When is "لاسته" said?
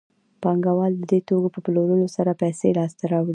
2.77-3.03